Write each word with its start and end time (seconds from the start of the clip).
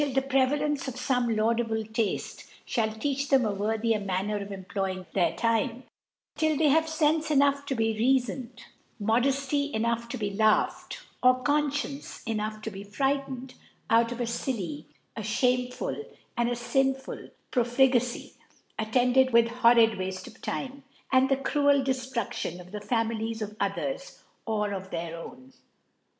the 0.15 0.19
Prevalence 0.23 0.87
of 0.87 0.95
fome 0.95 1.37
laudable 1.37 1.83
Tafte 1.83 2.43
fhall 2.65 2.99
teach 2.99 3.29
them 3.29 3.45
a 3.45 3.53
worthier 3.53 3.99
Manner 3.99 4.37
of 4.37 4.51
employing 4.51 5.05
their 5.13 5.35
Time; 5.35 5.83
till 6.35 6.57
they 6.57 6.69
have 6.69 6.85
Senfe 6.89 7.29
enough 7.29 7.67
to 7.67 7.75
be 7.75 7.93
reafbned, 7.93 8.61
Modefty 8.99 9.71
enough 9.75 10.09
to 10.09 10.17
be 10.17 10.31
laughed, 10.31 11.01
or 11.21 11.43
Confcience 11.43 12.23
enough 12.27 12.63
to 12.63 12.71
be 12.71 12.83
frightened 12.83 13.53
out 13.91 14.11
of 14.11 14.19
a 14.19 14.23
filFy, 14.23 14.85
a 15.15 15.21
(hameful 15.21 16.03
and 16.35 16.49
a 16.49 16.53
fintul 16.55 17.29
Profligacy, 17.51 18.33
attended 18.79 19.31
with 19.31 19.49
hor 19.49 19.75
rid 19.75 19.91
Wartc 19.99 20.25
of 20.25 20.41
Time, 20.41 20.81
and 21.11 21.29
the 21.29 21.37
cruel 21.37 21.83
Dcftruc 21.83 22.31
t'on 22.41 22.59
of 22.59 22.71
the 22.71 22.81
Families 22.81 23.43
of 23.43 23.55
others, 23.59 24.23
or 24.47 24.73
of 24.73 24.89
their 24.89 25.15
own. 25.15 25.53